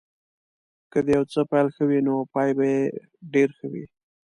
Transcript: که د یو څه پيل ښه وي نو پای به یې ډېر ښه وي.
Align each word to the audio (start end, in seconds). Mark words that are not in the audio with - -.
که 0.91 0.99
د 1.05 1.07
یو 1.15 1.23
څه 1.31 1.39
پيل 1.51 1.67
ښه 1.75 1.83
وي 1.89 1.99
نو 2.07 2.15
پای 2.33 2.49
به 2.57 2.65
یې 2.73 2.81
ډېر 3.33 3.49
ښه 3.57 3.67
وي. 3.71 3.85